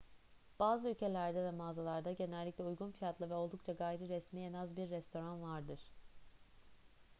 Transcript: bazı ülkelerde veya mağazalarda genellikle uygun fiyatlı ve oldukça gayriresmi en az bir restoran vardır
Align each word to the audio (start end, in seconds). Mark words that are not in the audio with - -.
bazı 0.59 0.89
ülkelerde 0.89 1.41
veya 1.41 1.51
mağazalarda 1.51 2.11
genellikle 2.11 2.63
uygun 2.63 2.91
fiyatlı 2.91 3.29
ve 3.29 3.33
oldukça 3.33 3.73
gayriresmi 3.73 4.41
en 4.41 4.53
az 4.53 4.77
bir 4.77 4.89
restoran 4.89 5.43
vardır 5.43 5.91